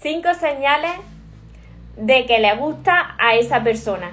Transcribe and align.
cinco 0.00 0.32
señales 0.32 0.92
de 1.96 2.24
que 2.24 2.38
le 2.38 2.54
gusta 2.56 3.14
a 3.18 3.34
esa 3.34 3.62
persona. 3.62 4.12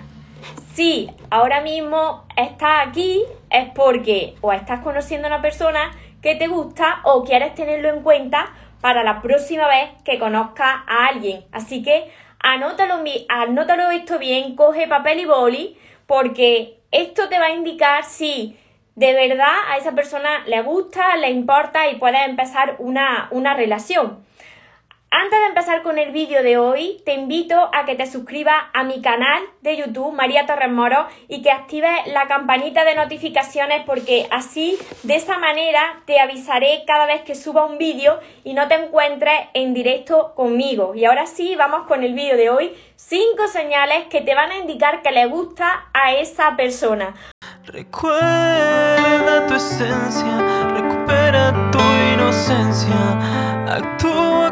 Si 0.73 1.09
ahora 1.29 1.61
mismo 1.61 2.25
estás 2.35 2.87
aquí 2.87 3.23
es 3.49 3.69
porque 3.73 4.35
o 4.41 4.51
estás 4.51 4.81
conociendo 4.81 5.27
a 5.27 5.31
una 5.31 5.41
persona 5.41 5.91
que 6.21 6.35
te 6.35 6.47
gusta 6.47 6.99
o 7.03 7.23
quieres 7.23 7.55
tenerlo 7.55 7.89
en 7.89 8.03
cuenta 8.03 8.53
para 8.81 9.03
la 9.03 9.21
próxima 9.21 9.67
vez 9.67 9.89
que 10.03 10.19
conozcas 10.19 10.75
a 10.87 11.07
alguien. 11.07 11.45
Así 11.51 11.81
que 11.81 12.11
anótalo, 12.39 13.01
anótalo 13.29 13.89
esto 13.91 14.19
bien, 14.19 14.55
coge 14.55 14.87
papel 14.87 15.21
y 15.21 15.25
boli 15.25 15.77
porque 16.05 16.79
esto 16.91 17.29
te 17.29 17.39
va 17.39 17.45
a 17.45 17.51
indicar 17.51 18.03
si 18.03 18.59
de 18.95 19.13
verdad 19.13 19.55
a 19.69 19.77
esa 19.77 19.93
persona 19.93 20.43
le 20.47 20.61
gusta, 20.63 21.15
le 21.17 21.29
importa 21.29 21.87
y 21.87 21.95
puedes 21.95 22.27
empezar 22.27 22.75
una, 22.79 23.29
una 23.31 23.53
relación. 23.53 24.27
Antes 25.09 25.39
de 25.39 25.45
empezar 25.45 25.83
con 25.83 25.97
el 25.97 26.11
vídeo 26.11 26.43
de 26.43 26.57
hoy, 26.57 27.01
te 27.05 27.13
invito 27.13 27.69
a 27.73 27.85
que 27.85 27.95
te 27.95 28.11
suscribas 28.11 28.57
a 28.73 28.83
mi 28.83 29.01
canal 29.01 29.41
de 29.61 29.77
YouTube, 29.77 30.13
María 30.13 30.45
Torres 30.45 30.69
Moro, 30.69 31.07
y 31.29 31.41
que 31.41 31.49
actives 31.49 31.89
la 32.07 32.27
campanita 32.27 32.83
de 32.83 32.93
notificaciones 32.93 33.83
porque 33.85 34.27
así, 34.31 34.77
de 35.03 35.15
esa 35.15 35.37
manera, 35.37 36.01
te 36.05 36.19
avisaré 36.19 36.83
cada 36.85 37.05
vez 37.05 37.21
que 37.21 37.35
suba 37.35 37.65
un 37.65 37.77
vídeo 37.77 38.19
y 38.43 38.53
no 38.53 38.67
te 38.67 38.75
encuentres 38.75 39.33
en 39.53 39.73
directo 39.73 40.33
conmigo. 40.35 40.93
Y 40.93 41.05
ahora 41.05 41.25
sí, 41.25 41.55
vamos 41.55 41.87
con 41.87 42.03
el 42.03 42.13
vídeo 42.13 42.35
de 42.35 42.49
hoy. 42.49 42.75
Cinco 42.97 43.47
señales 43.47 44.07
que 44.09 44.19
te 44.19 44.35
van 44.35 44.51
a 44.51 44.57
indicar 44.57 45.01
que 45.01 45.11
le 45.11 45.25
gusta 45.27 45.85
a 45.93 46.15
esa 46.15 46.57
persona. 46.57 47.13
Recuerda 47.63 49.47
tu 49.47 49.53
esencia, 49.53 50.67
recupera 50.75 51.71
tu 51.71 51.79
inocencia, 52.13 53.65
actúa 53.67 54.51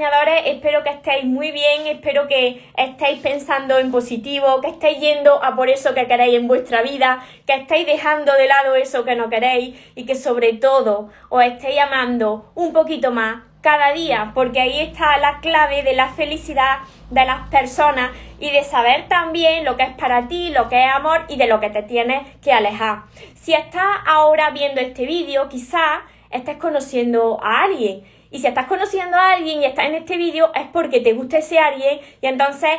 Espero 0.00 0.84
que 0.84 0.90
estéis 0.90 1.24
muy 1.24 1.50
bien, 1.50 1.88
espero 1.88 2.28
que 2.28 2.62
estéis 2.76 3.18
pensando 3.20 3.78
en 3.78 3.90
positivo, 3.90 4.60
que 4.60 4.68
estéis 4.68 5.00
yendo 5.00 5.42
a 5.42 5.56
por 5.56 5.68
eso 5.68 5.92
que 5.92 6.06
queréis 6.06 6.36
en 6.36 6.46
vuestra 6.46 6.82
vida, 6.82 7.24
que 7.46 7.54
estéis 7.54 7.84
dejando 7.84 8.32
de 8.34 8.46
lado 8.46 8.76
eso 8.76 9.04
que 9.04 9.16
no 9.16 9.28
queréis 9.28 9.76
y 9.96 10.06
que 10.06 10.14
sobre 10.14 10.52
todo 10.52 11.10
os 11.30 11.42
estéis 11.42 11.80
amando 11.80 12.52
un 12.54 12.72
poquito 12.72 13.10
más 13.10 13.42
cada 13.60 13.92
día, 13.92 14.30
porque 14.34 14.60
ahí 14.60 14.80
está 14.80 15.18
la 15.18 15.40
clave 15.40 15.82
de 15.82 15.94
la 15.94 16.10
felicidad 16.10 16.78
de 17.10 17.24
las 17.24 17.48
personas 17.48 18.12
y 18.38 18.50
de 18.50 18.62
saber 18.62 19.08
también 19.08 19.64
lo 19.64 19.76
que 19.76 19.82
es 19.82 19.94
para 19.94 20.28
ti, 20.28 20.50
lo 20.50 20.68
que 20.68 20.84
es 20.84 20.94
amor 20.94 21.24
y 21.28 21.36
de 21.38 21.48
lo 21.48 21.58
que 21.58 21.70
te 21.70 21.82
tienes 21.82 22.22
que 22.36 22.52
alejar. 22.52 23.02
Si 23.34 23.52
estás 23.52 23.98
ahora 24.06 24.50
viendo 24.50 24.80
este 24.80 25.06
vídeo, 25.06 25.48
quizás 25.48 26.02
estés 26.30 26.56
conociendo 26.56 27.40
a 27.42 27.62
alguien 27.62 28.04
y 28.30 28.40
si 28.40 28.46
estás 28.46 28.66
conociendo 28.66 29.16
a 29.16 29.32
alguien 29.32 29.62
y 29.62 29.66
estás 29.66 29.86
en 29.86 29.94
este 29.94 30.16
vídeo 30.16 30.50
es 30.54 30.66
porque 30.72 31.00
te 31.00 31.12
gusta 31.12 31.38
ese 31.38 31.58
alguien 31.58 32.00
y 32.20 32.26
entonces 32.26 32.70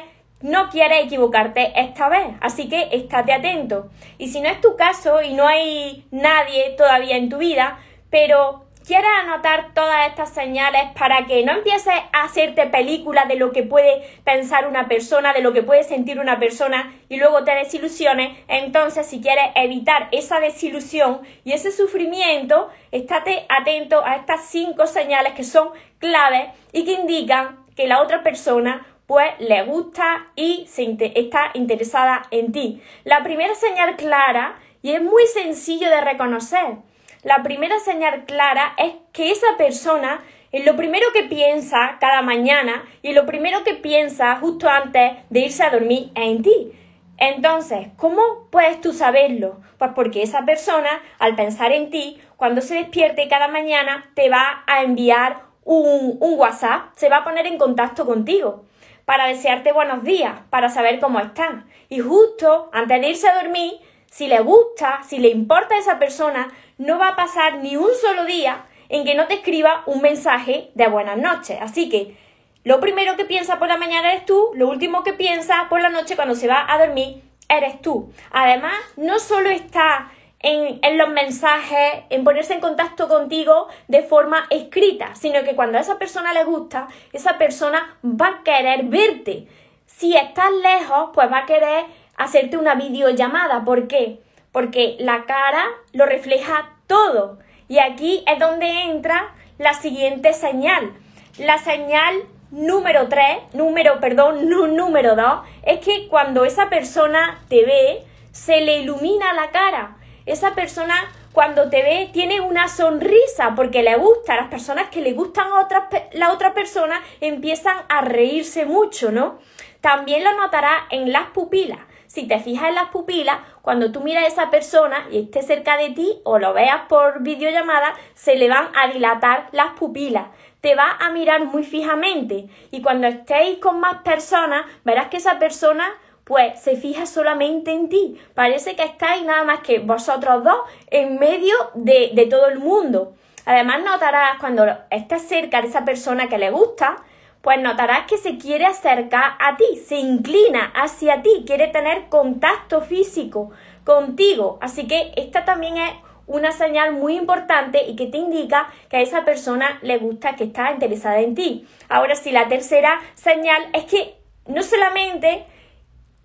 no 0.41 0.69
quieres 0.69 1.05
equivocarte 1.05 1.73
esta 1.75 2.09
vez. 2.09 2.27
Así 2.41 2.69
que 2.69 2.89
estate 2.91 3.33
atento. 3.33 3.89
Y 4.17 4.29
si 4.29 4.41
no 4.41 4.49
es 4.49 4.61
tu 4.61 4.75
caso 4.75 5.21
y 5.21 5.33
no 5.33 5.47
hay 5.47 6.05
nadie 6.11 6.75
todavía 6.77 7.17
en 7.17 7.29
tu 7.29 7.37
vida, 7.37 7.79
pero 8.09 8.65
quieres 8.85 9.09
anotar 9.23 9.73
todas 9.73 10.07
estas 10.07 10.33
señales 10.33 10.81
para 10.97 11.25
que 11.25 11.43
no 11.43 11.51
empieces 11.53 11.93
a 12.11 12.23
hacerte 12.23 12.65
películas 12.67 13.27
de 13.27 13.35
lo 13.35 13.51
que 13.51 13.63
puede 13.63 14.01
pensar 14.23 14.67
una 14.67 14.87
persona, 14.87 15.33
de 15.33 15.41
lo 15.41 15.53
que 15.53 15.63
puede 15.63 15.83
sentir 15.83 16.19
una 16.19 16.39
persona 16.39 16.93
y 17.07 17.17
luego 17.17 17.43
te 17.43 17.53
desilusiones, 17.55 18.37
entonces 18.47 19.05
si 19.05 19.21
quieres 19.21 19.45
evitar 19.55 20.07
esa 20.11 20.39
desilusión 20.39 21.21
y 21.43 21.53
ese 21.53 21.71
sufrimiento, 21.71 22.69
estate 22.91 23.45
atento 23.49 24.03
a 24.05 24.15
estas 24.15 24.45
cinco 24.45 24.87
señales 24.87 25.33
que 25.33 25.43
son 25.43 25.69
claves 25.99 26.49
y 26.71 26.85
que 26.85 26.93
indican 26.93 27.59
que 27.75 27.87
la 27.87 28.01
otra 28.01 28.23
persona 28.23 28.85
pues 29.05 29.27
le 29.39 29.63
gusta 29.63 30.27
y 30.35 30.67
se 30.67 30.95
está 31.15 31.49
interesada 31.55 32.23
en 32.29 32.51
ti. 32.51 32.81
La 33.05 33.23
primera 33.23 33.55
señal 33.55 33.95
clara 33.95 34.59
y 34.81 34.91
es 34.91 35.01
muy 35.01 35.25
sencillo 35.25 35.89
de 35.89 36.01
reconocer 36.01 36.77
la 37.23 37.43
primera 37.43 37.79
señal 37.79 38.25
clara 38.25 38.73
es 38.77 38.93
que 39.11 39.31
esa 39.31 39.57
persona 39.57 40.21
en 40.51 40.65
lo 40.65 40.75
primero 40.75 41.05
que 41.13 41.23
piensa 41.23 41.97
cada 41.99 42.21
mañana 42.21 42.83
y 43.01 43.13
lo 43.13 43.25
primero 43.25 43.63
que 43.63 43.75
piensa 43.75 44.37
justo 44.37 44.69
antes 44.69 45.13
de 45.29 45.39
irse 45.41 45.63
a 45.63 45.69
dormir 45.69 46.11
es 46.15 46.23
en 46.23 46.41
ti. 46.41 46.71
Entonces, 47.17 47.87
¿cómo 47.97 48.47
puedes 48.49 48.79
tú 48.79 48.93
saberlo? 48.93 49.59
Pues 49.77 49.91
porque 49.93 50.23
esa 50.23 50.45
persona, 50.45 50.89
al 51.19 51.35
pensar 51.35 51.73
en 51.73 51.89
ti, 51.89 52.19
cuando 52.37 52.61
se 52.61 52.75
despierte 52.75 53.27
cada 53.27 53.49
mañana, 53.49 54.09
te 54.15 54.29
va 54.29 54.63
a 54.65 54.83
enviar 54.83 55.41
un, 55.65 56.17
un 56.19 56.39
WhatsApp, 56.39 56.93
se 56.95 57.09
va 57.09 57.17
a 57.17 57.23
poner 57.25 57.45
en 57.45 57.57
contacto 57.57 58.05
contigo 58.05 58.63
para 59.03 59.27
desearte 59.27 59.73
buenos 59.73 60.03
días, 60.03 60.39
para 60.49 60.69
saber 60.69 60.99
cómo 60.99 61.19
estás. 61.19 61.63
Y 61.89 61.99
justo 61.99 62.69
antes 62.71 63.01
de 63.01 63.09
irse 63.09 63.27
a 63.27 63.43
dormir, 63.43 63.73
si 64.09 64.27
le 64.27 64.39
gusta, 64.39 65.01
si 65.03 65.19
le 65.19 65.29
importa 65.29 65.75
a 65.75 65.79
esa 65.79 65.99
persona, 65.99 66.47
no 66.79 66.97
va 66.97 67.09
a 67.09 67.15
pasar 67.15 67.59
ni 67.59 67.75
un 67.75 67.89
solo 68.01 68.25
día 68.25 68.65
en 68.87 69.05
que 69.05 69.13
no 69.13 69.27
te 69.27 69.35
escriba 69.35 69.83
un 69.85 70.01
mensaje 70.01 70.71
de 70.73 70.87
buenas 70.87 71.17
noches. 71.17 71.59
Así 71.61 71.89
que 71.89 72.17
lo 72.63 72.79
primero 72.79 73.15
que 73.15 73.25
piensa 73.25 73.59
por 73.59 73.67
la 73.67 73.77
mañana 73.77 74.11
eres 74.11 74.25
tú, 74.25 74.49
lo 74.55 74.67
último 74.67 75.03
que 75.03 75.13
piensa 75.13 75.67
por 75.69 75.81
la 75.81 75.89
noche 75.89 76.15
cuando 76.15 76.35
se 76.35 76.47
va 76.47 76.65
a 76.67 76.79
dormir 76.79 77.21
eres 77.49 77.81
tú. 77.81 78.11
Además, 78.31 78.73
no 78.95 79.19
solo 79.19 79.49
está 79.49 80.11
en, 80.39 80.79
en, 80.81 80.97
los 80.97 81.09
mensajes, 81.09 82.03
en 82.09 82.23
ponerse 82.23 82.53
en 82.53 82.61
contacto 82.61 83.09
contigo 83.09 83.67
de 83.87 84.01
forma 84.01 84.47
escrita, 84.49 85.15
sino 85.15 85.43
que 85.43 85.55
cuando 85.55 85.77
a 85.77 85.81
esa 85.81 85.99
persona 85.99 86.33
le 86.33 86.45
gusta, 86.45 86.87
esa 87.11 87.37
persona 87.37 87.97
va 88.03 88.27
a 88.27 88.43
querer 88.43 88.85
verte. 88.85 89.47
Si 89.85 90.15
estás 90.15 90.51
lejos, 90.63 91.09
pues 91.13 91.29
va 91.29 91.39
a 91.39 91.45
querer 91.45 91.85
hacerte 92.15 92.57
una 92.57 92.75
videollamada. 92.75 93.65
¿Por 93.65 93.87
qué? 93.87 94.19
Porque 94.51 94.95
la 94.99 95.25
cara 95.25 95.65
lo 95.93 96.05
refleja 96.05 96.71
todo. 96.87 97.39
Y 97.67 97.79
aquí 97.79 98.23
es 98.27 98.39
donde 98.39 98.83
entra 98.83 99.33
la 99.57 99.73
siguiente 99.73 100.33
señal. 100.33 100.93
La 101.37 101.57
señal 101.57 102.23
número 102.51 103.07
3, 103.07 103.53
número, 103.53 103.99
perdón, 103.99 104.49
número 104.75 105.15
2, 105.15 105.25
es 105.63 105.79
que 105.79 106.07
cuando 106.07 106.45
esa 106.45 106.69
persona 106.69 107.39
te 107.47 107.63
ve, 107.65 108.03
se 108.31 108.61
le 108.61 108.79
ilumina 108.79 109.33
la 109.33 109.51
cara. 109.51 109.97
Esa 110.25 110.53
persona 110.53 110.95
cuando 111.33 111.69
te 111.69 111.83
ve 111.83 112.09
tiene 112.11 112.41
una 112.41 112.67
sonrisa 112.67 113.53
porque 113.55 113.83
le 113.83 113.95
gusta. 113.97 114.35
Las 114.35 114.47
personas 114.47 114.89
que 114.89 115.01
le 115.01 115.13
gustan 115.13 115.51
a 115.51 115.61
otras, 115.61 115.83
la 116.13 116.31
otra 116.31 116.53
persona 116.53 117.01
empiezan 117.21 117.77
a 117.87 118.01
reírse 118.01 118.65
mucho, 118.65 119.11
¿no? 119.11 119.39
También 119.81 120.23
lo 120.23 120.33
notarás 120.35 120.83
en 120.89 121.11
las 121.11 121.29
pupilas. 121.29 121.79
Si 122.09 122.27
te 122.27 122.39
fijas 122.39 122.69
en 122.69 122.75
las 122.75 122.89
pupilas, 122.89 123.37
cuando 123.61 123.91
tú 123.91 124.01
miras 124.01 124.23
a 124.23 124.27
esa 124.27 124.49
persona 124.49 125.05
y 125.11 125.19
esté 125.19 125.43
cerca 125.43 125.77
de 125.77 125.91
ti 125.91 126.21
o 126.23 126.39
lo 126.39 126.53
veas 126.53 126.81
por 126.89 127.21
videollamada, 127.21 127.93
se 128.15 128.35
le 128.35 128.49
van 128.49 128.69
a 128.75 128.87
dilatar 128.87 129.47
las 129.51 129.73
pupilas. 129.73 130.25
Te 130.59 130.73
va 130.73 130.97
a 130.99 131.11
mirar 131.11 131.45
muy 131.45 131.63
fijamente 131.63 132.47
y 132.71 132.81
cuando 132.81 133.05
estéis 133.05 133.59
con 133.59 133.79
más 133.79 134.01
personas, 134.01 134.65
verás 134.83 135.09
que 135.09 135.17
esa 135.17 135.37
persona 135.37 135.87
pues 136.23 136.59
se 136.59 136.77
fija 136.77 137.05
solamente 137.05 137.73
en 137.73 137.89
ti. 137.89 138.19
Parece 138.33 138.75
que 138.75 138.83
estáis 138.83 139.23
nada 139.23 139.43
más 139.43 139.59
que 139.59 139.77
vosotros 139.77 140.43
dos 140.43 140.61
en 140.87 141.19
medio 141.19 141.53
de, 141.75 142.09
de 142.15 142.25
todo 142.25 142.47
el 142.47 142.57
mundo. 142.57 143.13
Además 143.45 143.83
notarás 143.83 144.39
cuando 144.39 144.65
estés 144.89 145.27
cerca 145.27 145.61
de 145.61 145.67
esa 145.67 145.85
persona 145.85 146.27
que 146.27 146.39
le 146.39 146.49
gusta, 146.49 147.03
pues 147.41 147.59
notarás 147.59 148.05
que 148.07 148.17
se 148.17 148.37
quiere 148.37 148.65
acercar 148.65 149.33
a 149.39 149.55
ti, 149.55 149.77
se 149.85 149.97
inclina 149.97 150.71
hacia 150.75 151.21
ti, 151.21 151.43
quiere 151.45 151.67
tener 151.67 152.09
contacto 152.09 152.81
físico 152.81 153.51
contigo. 153.85 154.57
Así 154.61 154.87
que 154.87 155.13
esta 155.15 155.45
también 155.45 155.77
es 155.77 155.91
una 156.27 156.51
señal 156.51 156.93
muy 156.93 157.17
importante 157.17 157.83
y 157.87 157.95
que 157.95 158.07
te 158.07 158.17
indica 158.17 158.69
que 158.89 158.97
a 158.97 159.01
esa 159.01 159.25
persona 159.25 159.79
le 159.81 159.97
gusta, 159.97 160.35
que 160.35 160.43
está 160.43 160.71
interesada 160.71 161.19
en 161.19 161.33
ti. 161.33 161.67
Ahora 161.87 162.15
sí, 162.15 162.31
la 162.31 162.47
tercera 162.47 162.99
señal 163.15 163.63
es 163.73 163.85
que 163.85 164.15
no 164.45 164.61
solamente 164.61 165.45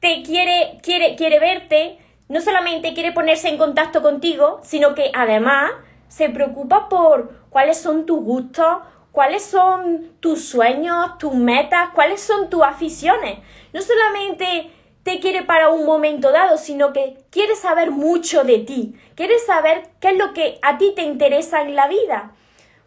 te 0.00 0.22
quiere, 0.22 0.78
quiere, 0.82 1.16
quiere 1.16 1.40
verte, 1.40 1.98
no 2.28 2.40
solamente 2.40 2.92
quiere 2.92 3.12
ponerse 3.12 3.48
en 3.48 3.56
contacto 3.56 4.02
contigo, 4.02 4.60
sino 4.62 4.94
que 4.94 5.10
además 5.14 5.72
se 6.08 6.28
preocupa 6.28 6.88
por 6.88 7.32
cuáles 7.50 7.78
son 7.78 8.04
tus 8.04 8.22
gustos, 8.22 8.78
cuáles 9.14 9.44
son 9.44 10.16
tus 10.18 10.44
sueños, 10.44 11.18
tus 11.18 11.32
metas, 11.32 11.90
cuáles 11.94 12.20
son 12.20 12.50
tus 12.50 12.64
aficiones. 12.64 13.38
No 13.72 13.80
solamente 13.80 14.72
te 15.04 15.20
quiere 15.20 15.44
para 15.44 15.68
un 15.68 15.86
momento 15.86 16.32
dado, 16.32 16.58
sino 16.58 16.92
que 16.92 17.18
quiere 17.30 17.54
saber 17.54 17.92
mucho 17.92 18.42
de 18.42 18.58
ti, 18.58 18.96
quiere 19.14 19.38
saber 19.38 19.84
qué 20.00 20.08
es 20.08 20.18
lo 20.18 20.32
que 20.32 20.58
a 20.62 20.78
ti 20.78 20.94
te 20.96 21.02
interesa 21.02 21.62
en 21.62 21.76
la 21.76 21.86
vida. 21.86 22.32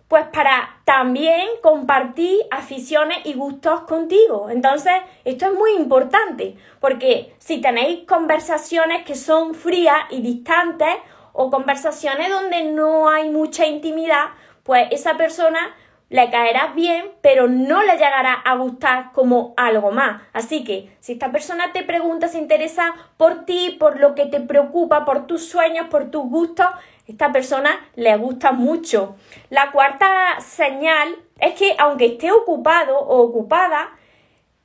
Pues 0.09 0.25
para 0.33 0.81
también 0.83 1.47
compartir 1.61 2.41
aficiones 2.51 3.19
y 3.23 3.33
gustos 3.33 3.81
contigo. 3.81 4.49
Entonces, 4.49 4.95
esto 5.23 5.45
es 5.45 5.53
muy 5.53 5.71
importante, 5.75 6.57
porque 6.81 7.35
si 7.39 7.61
tenéis 7.61 8.05
conversaciones 8.05 9.05
que 9.05 9.15
son 9.15 9.55
frías 9.55 9.97
y 10.09 10.19
distantes, 10.19 10.93
o 11.31 11.49
conversaciones 11.51 12.29
donde 12.29 12.63
no 12.63 13.07
hay 13.07 13.29
mucha 13.29 13.65
intimidad, 13.65 14.25
pues 14.63 14.87
esa 14.91 15.15
persona 15.17 15.73
le 16.09 16.29
caerá 16.29 16.67
bien, 16.73 17.11
pero 17.21 17.47
no 17.47 17.83
le 17.83 17.93
llegará 17.93 18.33
a 18.33 18.55
gustar 18.55 19.11
como 19.11 19.53
algo 19.57 19.91
más. 19.91 20.21
Así 20.33 20.63
que 20.63 20.95
si 20.99 21.13
esta 21.13 21.31
persona 21.31 21.73
te 21.73 21.83
pregunta, 21.83 22.27
se 22.27 22.37
interesa 22.37 22.93
por 23.17 23.45
ti, 23.45 23.75
por 23.79 23.99
lo 23.99 24.15
que 24.15 24.25
te 24.25 24.39
preocupa, 24.39 25.05
por 25.05 25.27
tus 25.27 25.47
sueños, 25.47 25.87
por 25.89 26.09
tus 26.09 26.23
gustos, 26.23 26.67
esta 27.07 27.31
persona 27.31 27.89
le 27.95 28.15
gusta 28.17 28.51
mucho. 28.51 29.15
La 29.49 29.71
cuarta 29.71 30.39
señal 30.39 31.15
es 31.39 31.53
que 31.53 31.75
aunque 31.77 32.05
esté 32.05 32.31
ocupado 32.31 32.97
o 32.97 33.21
ocupada, 33.21 33.89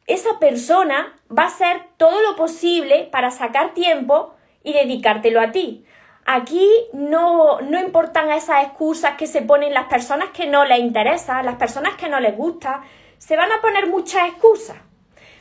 esa 0.07 0.39
persona 0.39 1.15
va 1.37 1.45
a 1.45 1.47
hacer 1.47 1.83
todo 1.97 2.21
lo 2.23 2.37
posible 2.37 3.09
para 3.11 3.31
sacar 3.31 3.75
tiempo 3.75 4.35
y 4.65 4.73
dedicártelo 4.73 5.41
a 5.41 5.53
ti. 5.53 5.85
Aquí 6.25 6.69
no, 6.93 7.61
no 7.61 7.81
importan 7.81 8.31
esas 8.31 8.65
excusas 8.65 9.17
que 9.17 9.27
se 9.27 9.43
ponen 9.43 9.75
las 9.75 9.87
personas 9.87 10.31
que 10.31 10.47
no 10.47 10.65
les 10.65 10.79
interesa, 10.79 11.43
las 11.43 11.57
personas 11.57 11.95
que 11.97 12.09
no 12.09 12.21
les 12.21 12.37
gusta, 12.37 12.83
se 13.19 13.37
van 13.37 13.51
a 13.51 13.61
poner 13.61 13.89
muchas 13.89 14.29
excusas. 14.29 14.77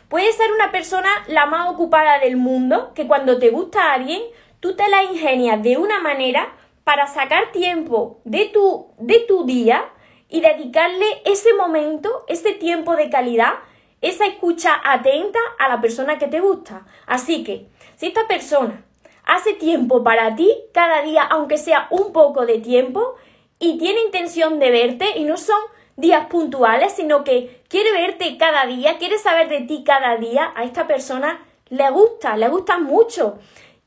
Puede 0.09 0.31
ser 0.33 0.51
una 0.51 0.71
persona 0.71 1.09
la 1.27 1.45
más 1.45 1.69
ocupada 1.69 2.19
del 2.19 2.35
mundo, 2.35 2.93
que 2.93 3.07
cuando 3.07 3.39
te 3.39 3.49
gusta 3.49 3.83
a 3.83 3.93
alguien, 3.93 4.21
tú 4.59 4.75
te 4.75 4.89
la 4.89 5.03
ingenias 5.03 5.61
de 5.63 5.77
una 5.77 5.99
manera 6.01 6.51
para 6.83 7.07
sacar 7.07 7.51
tiempo 7.51 8.19
de 8.25 8.47
tu, 8.47 8.87
de 8.97 9.19
tu 9.19 9.45
día 9.45 9.85
y 10.29 10.41
dedicarle 10.41 11.05
ese 11.25 11.53
momento, 11.53 12.25
ese 12.27 12.53
tiempo 12.53 12.95
de 12.95 13.09
calidad, 13.09 13.53
esa 14.01 14.25
escucha 14.25 14.81
atenta 14.83 15.39
a 15.59 15.69
la 15.69 15.79
persona 15.79 16.17
que 16.17 16.27
te 16.27 16.39
gusta. 16.39 16.85
Así 17.05 17.43
que, 17.43 17.67
si 17.95 18.07
esta 18.07 18.27
persona 18.27 18.83
hace 19.25 19.53
tiempo 19.53 20.03
para 20.03 20.35
ti 20.35 20.51
cada 20.73 21.01
día, 21.01 21.23
aunque 21.23 21.57
sea 21.57 21.87
un 21.89 22.13
poco 22.13 22.45
de 22.45 22.59
tiempo, 22.59 23.15
y 23.59 23.77
tiene 23.77 24.01
intención 24.01 24.59
de 24.59 24.71
verte 24.71 25.05
y 25.15 25.23
no 25.23 25.37
son 25.37 25.59
días 25.95 26.25
puntuales, 26.27 26.93
sino 26.93 27.23
que 27.23 27.61
quiere 27.67 27.91
verte 27.91 28.37
cada 28.37 28.65
día, 28.65 28.97
quiere 28.97 29.17
saber 29.19 29.49
de 29.49 29.61
ti 29.61 29.83
cada 29.85 30.17
día, 30.17 30.51
a 30.55 30.63
esta 30.63 30.87
persona 30.87 31.45
le 31.69 31.89
gusta, 31.91 32.35
le 32.37 32.49
gusta 32.49 32.79
mucho 32.79 33.37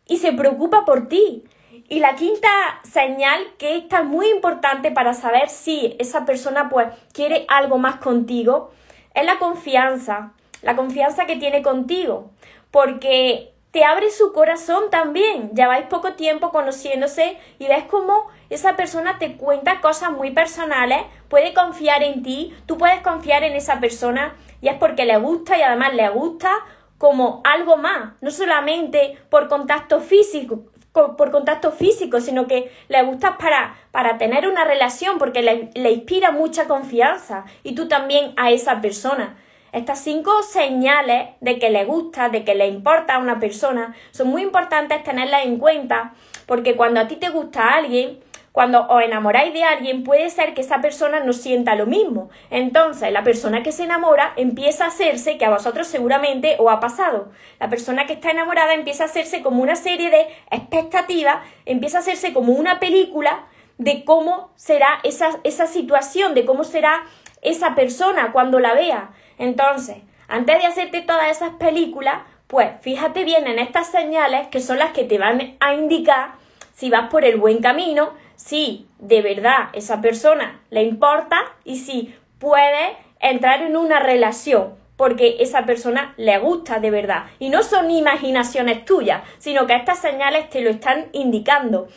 y 0.07 0.19
se 0.19 0.33
preocupa 0.33 0.85
por 0.85 1.09
ti. 1.09 1.45
Y 1.89 1.99
la 1.99 2.15
quinta 2.15 2.49
señal 2.83 3.41
que 3.59 3.77
esta 3.77 4.01
es 4.01 4.05
muy 4.07 4.29
importante 4.31 4.91
para 4.91 5.13
saber 5.13 5.49
si 5.49 5.97
esa 5.99 6.25
persona 6.25 6.69
pues 6.69 6.89
quiere 7.13 7.45
algo 7.49 7.79
más 7.79 7.97
contigo 7.97 8.71
es 9.13 9.25
la 9.25 9.39
confianza, 9.39 10.33
la 10.63 10.77
confianza 10.77 11.27
que 11.27 11.37
tiene 11.37 11.63
contigo, 11.63 12.31
porque 12.71 13.54
te 13.75 13.85
abre 13.85 14.09
su 14.11 14.33
corazón 14.33 14.85
también. 14.89 15.51
Lleváis 15.51 15.87
poco 15.87 16.13
tiempo 16.13 16.51
conociéndose 16.53 17.37
y 17.59 17.67
ves 17.67 17.83
cómo 17.91 18.29
esa 18.49 18.77
persona 18.77 19.19
te 19.19 19.37
cuenta 19.37 19.81
cosas 19.81 20.13
muy 20.13 20.31
personales, 20.31 21.01
puede 21.29 21.53
confiar 21.53 22.05
en 22.05 22.23
ti, 22.23 22.55
tú 22.67 22.79
puedes 22.79 23.01
confiar 23.01 23.43
en 23.43 23.55
esa 23.55 23.81
persona 23.81 24.37
y 24.61 24.69
es 24.69 24.77
porque 24.77 25.05
le 25.05 25.17
gusta 25.17 25.59
y 25.59 25.63
además 25.63 25.93
le 25.93 26.09
gusta 26.11 26.53
como 26.99 27.41
algo 27.43 27.77
más, 27.77 28.13
no 28.21 28.31
solamente 28.31 29.19
por 29.29 29.49
contacto 29.49 29.99
físico, 29.99 30.67
por 30.93 31.33
contacto 31.33 31.73
físico, 31.73 32.21
sino 32.21 32.47
que 32.47 32.71
le 32.87 33.03
gusta 33.03 33.39
para, 33.39 33.75
para 33.91 34.19
tener 34.19 34.47
una 34.47 34.65
relación, 34.65 35.19
porque 35.19 35.43
le 35.43 35.91
inspira 35.91 36.31
mucha 36.31 36.69
confianza 36.69 37.45
y 37.65 37.75
tú 37.75 37.89
también 37.89 38.35
a 38.37 38.53
esa 38.53 38.81
persona. 38.81 39.37
Estas 39.75 39.99
cinco 39.99 40.31
señales 40.45 41.31
de 41.41 41.59
que 41.59 41.69
le 41.69 41.85
gusta, 41.85 42.29
de 42.29 42.45
que 42.45 42.55
le 42.55 42.69
importa 42.69 43.17
a 43.17 43.19
una 43.19 43.41
persona, 43.41 43.93
son 44.13 44.29
muy 44.29 44.43
importantes 44.43 45.03
tenerlas 45.03 45.45
en 45.45 45.59
cuenta 45.59 46.15
porque 46.47 46.77
cuando 46.77 47.01
a 47.01 47.09
ti 47.09 47.17
te 47.17 47.31
gusta 47.31 47.75
alguien, 47.75 48.21
cuando 48.53 48.87
os 48.87 49.03
enamoráis 49.03 49.53
de 49.53 49.65
alguien, 49.65 50.05
puede 50.05 50.31
ser 50.31 50.55
que 50.55 50.61
esa 50.61 50.81
persona 50.81 51.19
no 51.19 51.33
sienta 51.33 51.75
lo 51.75 51.87
mismo. 51.87 52.31
Entonces, 52.51 53.11
la 53.11 53.25
persona 53.25 53.65
que 53.65 53.73
se 53.73 53.83
enamora 53.83 54.33
empieza 54.37 54.85
a 54.85 54.89
hacerse, 54.89 55.39
que 55.39 55.45
a 55.45 55.51
vosotros 55.51 55.89
seguramente 55.89 56.55
os 56.61 56.73
ha 56.73 56.79
pasado, 56.79 57.33
la 57.59 57.69
persona 57.69 58.07
que 58.07 58.13
está 58.13 58.31
enamorada 58.31 58.75
empieza 58.75 59.03
a 59.03 59.07
hacerse 59.07 59.43
como 59.43 59.61
una 59.61 59.75
serie 59.75 60.09
de 60.09 60.29
expectativas, 60.53 61.39
empieza 61.67 61.99
a 61.99 62.03
hacerse 62.03 62.33
como 62.33 62.53
una 62.53 62.79
película 62.79 63.47
de 63.79 64.05
cómo 64.05 64.53
será 64.55 65.01
esa, 65.03 65.31
esa 65.43 65.67
situación, 65.67 66.35
de 66.35 66.45
cómo 66.45 66.63
será 66.63 67.03
esa 67.43 67.75
persona 67.75 68.31
cuando 68.31 68.61
la 68.61 68.75
vea. 68.75 69.11
Entonces, 69.39 69.99
antes 70.29 70.59
de 70.59 70.67
hacerte 70.67 71.01
todas 71.03 71.31
esas 71.31 71.55
películas, 71.55 72.23
pues 72.47 72.71
fíjate 72.81 73.25
bien 73.25 73.47
en 73.47 73.59
estas 73.59 73.91
señales 73.91 74.49
que 74.49 74.61
son 74.61 74.79
las 74.79 74.93
que 74.93 75.05
te 75.05 75.19
van 75.19 75.57
a 75.61 75.75
indicar 75.75 76.33
si 76.73 76.91
vas 76.91 77.11
por 77.11 77.25
el 77.25 77.37
buen 77.37 77.61
camino, 77.61 78.13
si 78.37 78.87
de 78.99 79.23
verdad 79.23 79.69
esa 79.73 80.01
persona 80.01 80.61
le 80.71 80.83
importa 80.83 81.41
y 81.65 81.79
si 81.79 82.15
puede 82.39 82.97
entrar 83.21 83.63
en 83.63 83.77
una 83.77 84.01
relación 84.01 84.75
porque 84.97 85.37
esa 85.41 85.65
persona 85.65 86.15
le 86.17 86.39
gusta 86.39 86.79
de 86.79 86.91
verdad. 86.91 87.25
Y 87.39 87.49
no 87.49 87.63
son 87.63 87.91
imaginaciones 87.91 88.85
tuyas, 88.85 89.23
sino 89.39 89.67
que 89.67 89.75
estas 89.75 89.99
señales 89.99 90.49
te 90.51 90.61
lo 90.61 90.71
están 90.71 91.07
indicando. 91.13 91.89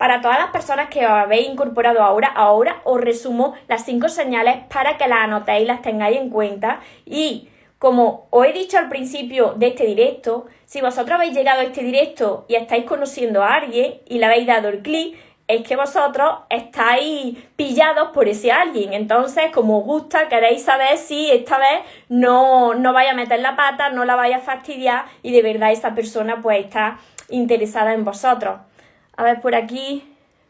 Para 0.00 0.22
todas 0.22 0.38
las 0.38 0.48
personas 0.48 0.88
que 0.88 1.04
os 1.04 1.12
habéis 1.12 1.46
incorporado 1.46 2.02
ahora, 2.02 2.28
ahora 2.28 2.80
os 2.84 2.98
resumo 2.98 3.52
las 3.68 3.84
cinco 3.84 4.08
señales 4.08 4.60
para 4.72 4.96
que 4.96 5.06
las 5.06 5.24
anotéis 5.24 5.68
las 5.68 5.82
tengáis 5.82 6.16
en 6.16 6.30
cuenta. 6.30 6.80
Y 7.04 7.50
como 7.78 8.26
os 8.30 8.46
he 8.46 8.54
dicho 8.54 8.78
al 8.78 8.88
principio 8.88 9.52
de 9.58 9.66
este 9.66 9.84
directo, 9.84 10.46
si 10.64 10.80
vosotros 10.80 11.16
habéis 11.16 11.34
llegado 11.34 11.60
a 11.60 11.64
este 11.64 11.82
directo 11.82 12.46
y 12.48 12.54
estáis 12.54 12.86
conociendo 12.86 13.42
a 13.42 13.56
alguien 13.56 14.00
y 14.06 14.18
le 14.18 14.24
habéis 14.24 14.46
dado 14.46 14.70
el 14.70 14.80
clic, 14.80 15.18
es 15.48 15.68
que 15.68 15.76
vosotros 15.76 16.32
estáis 16.48 17.36
pillados 17.56 18.08
por 18.14 18.26
ese 18.26 18.52
alguien. 18.52 18.94
Entonces, 18.94 19.50
como 19.52 19.80
os 19.80 19.84
gusta, 19.84 20.28
queréis 20.28 20.62
saber 20.62 20.96
si 20.96 21.30
esta 21.30 21.58
vez 21.58 21.82
no, 22.08 22.72
no 22.72 22.94
vaya 22.94 23.10
a 23.10 23.14
meter 23.14 23.40
la 23.40 23.54
pata, 23.54 23.90
no 23.90 24.06
la 24.06 24.16
vaya 24.16 24.38
a 24.38 24.40
fastidiar 24.40 25.04
y 25.22 25.30
de 25.32 25.42
verdad 25.42 25.72
esa 25.72 25.94
persona 25.94 26.40
pues 26.40 26.64
está 26.64 26.98
interesada 27.28 27.92
en 27.92 28.06
vosotros. 28.06 28.60
A 29.20 29.22
ver, 29.22 29.42
por 29.42 29.54
aquí. 29.54 30.02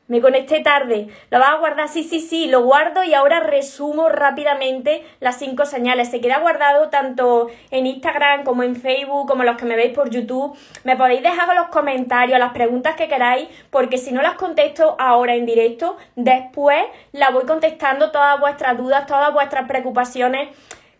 Me 0.06 0.20
conecté 0.20 0.60
tarde. 0.60 1.08
¿Lo 1.30 1.40
vas 1.40 1.50
a 1.50 1.56
guardar? 1.56 1.88
Sí, 1.88 2.04
sí, 2.04 2.20
sí, 2.20 2.46
lo 2.46 2.62
guardo 2.62 3.02
y 3.02 3.14
ahora 3.14 3.40
resumo 3.40 4.08
rápidamente 4.08 5.04
las 5.18 5.38
cinco 5.40 5.66
señales. 5.66 6.08
Se 6.08 6.20
queda 6.20 6.38
guardado 6.38 6.88
tanto 6.88 7.48
en 7.72 7.86
Instagram 7.86 8.44
como 8.44 8.62
en 8.62 8.76
Facebook, 8.76 9.26
como 9.26 9.42
los 9.42 9.56
que 9.56 9.64
me 9.64 9.74
veis 9.74 9.92
por 9.92 10.08
YouTube. 10.08 10.56
Me 10.84 10.96
podéis 10.96 11.24
dejar 11.24 11.52
los 11.56 11.66
comentarios 11.66 12.38
las 12.38 12.52
preguntas 12.52 12.94
que 12.94 13.08
queráis, 13.08 13.48
porque 13.70 13.98
si 13.98 14.12
no 14.12 14.22
las 14.22 14.34
contesto 14.34 14.94
ahora 15.00 15.34
en 15.34 15.46
directo, 15.46 15.96
después 16.14 16.84
las 17.10 17.32
voy 17.32 17.46
contestando 17.46 18.12
todas 18.12 18.38
vuestras 18.38 18.78
dudas, 18.78 19.04
todas 19.06 19.32
vuestras 19.32 19.66
preocupaciones. 19.66 20.48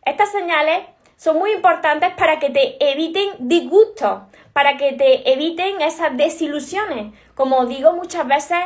Estas 0.05 0.33
señales 0.33 0.81
son 1.21 1.39
muy 1.39 1.53
importantes 1.53 2.15
para 2.17 2.41
que 2.41 2.51
te 2.51 2.93
eviten 2.93 3.29
disgustos, 3.39 4.23
para 4.53 4.77
que 4.77 4.93
te 4.93 5.33
eviten 5.33 5.81
esas 5.81 6.17
desilusiones. 6.17 7.13
Como 7.35 7.67
digo 7.67 7.93
muchas 7.93 8.27
veces, 8.27 8.59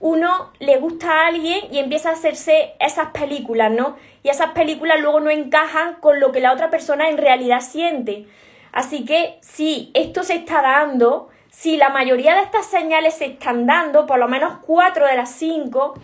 uno 0.00 0.50
le 0.58 0.78
gusta 0.78 1.12
a 1.12 1.26
alguien 1.26 1.60
y 1.70 1.78
empieza 1.78 2.10
a 2.10 2.12
hacerse 2.12 2.72
esas 2.80 3.10
películas, 3.10 3.70
¿no? 3.70 3.96
Y 4.22 4.30
esas 4.30 4.52
películas 4.52 5.00
luego 5.00 5.20
no 5.20 5.30
encajan 5.30 5.94
con 5.94 6.20
lo 6.20 6.32
que 6.32 6.40
la 6.40 6.52
otra 6.52 6.70
persona 6.70 7.08
en 7.08 7.18
realidad 7.18 7.60
siente. 7.60 8.26
Así 8.72 9.04
que 9.04 9.38
si 9.42 9.90
esto 9.94 10.22
se 10.22 10.34
está 10.34 10.62
dando, 10.62 11.28
si 11.50 11.76
la 11.76 11.90
mayoría 11.90 12.34
de 12.34 12.42
estas 12.42 12.66
señales 12.66 13.14
se 13.14 13.26
están 13.26 13.66
dando, 13.66 14.06
por 14.06 14.18
lo 14.18 14.28
menos 14.28 14.58
cuatro 14.64 15.06
de 15.06 15.16
las 15.16 15.30
cinco, 15.32 15.94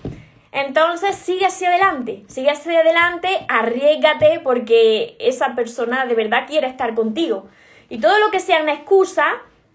entonces 0.52 1.16
sigue 1.16 1.46
hacia 1.46 1.68
adelante, 1.68 2.24
sigue 2.28 2.50
hacia 2.50 2.80
adelante, 2.80 3.28
arriesgate 3.48 4.40
porque 4.40 5.16
esa 5.20 5.54
persona 5.54 6.06
de 6.06 6.14
verdad 6.14 6.46
quiere 6.46 6.66
estar 6.66 6.94
contigo. 6.94 7.48
Y 7.88 7.98
todo 7.98 8.18
lo 8.18 8.30
que 8.30 8.40
sea 8.40 8.62
una 8.62 8.72
excusa, 8.72 9.24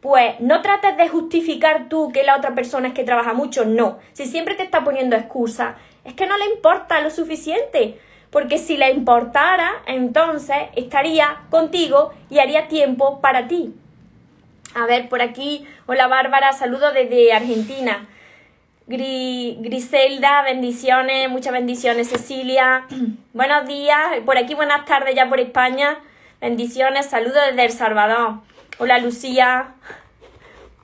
pues 0.01 0.39
no 0.39 0.61
trates 0.61 0.97
de 0.97 1.07
justificar 1.07 1.87
tú 1.89 2.11
que 2.11 2.23
la 2.23 2.35
otra 2.35 2.55
persona 2.55 2.89
es 2.89 2.93
que 2.93 3.03
trabaja 3.03 3.33
mucho, 3.33 3.65
no. 3.65 3.99
Si 4.13 4.25
siempre 4.25 4.55
te 4.55 4.63
está 4.63 4.83
poniendo 4.83 5.15
excusa, 5.15 5.75
es 6.03 6.13
que 6.13 6.27
no 6.27 6.37
le 6.37 6.45
importa 6.45 7.01
lo 7.01 7.09
suficiente. 7.09 7.99
Porque 8.31 8.57
si 8.57 8.77
le 8.77 8.89
importara, 8.91 9.83
entonces 9.85 10.55
estaría 10.75 11.41
contigo 11.49 12.13
y 12.29 12.39
haría 12.39 12.69
tiempo 12.69 13.19
para 13.19 13.47
ti. 13.47 13.73
A 14.73 14.85
ver, 14.85 15.09
por 15.09 15.21
aquí, 15.21 15.67
hola 15.85 16.07
Bárbara, 16.07 16.53
saludo 16.53 16.93
desde 16.93 17.33
Argentina. 17.33 18.07
Griselda, 18.87 20.43
bendiciones, 20.43 21.29
muchas 21.29 21.51
bendiciones. 21.51 22.09
Cecilia, 22.09 22.85
buenos 23.33 23.67
días. 23.67 24.21
Por 24.25 24.37
aquí, 24.37 24.53
buenas 24.53 24.85
tardes 24.85 25.13
ya 25.13 25.27
por 25.27 25.41
España. 25.41 25.97
Bendiciones, 26.41 27.05
saludos 27.05 27.37
desde 27.51 27.65
El 27.65 27.71
Salvador. 27.71 28.39
Hola 28.79 28.97
Lucía. 28.97 29.75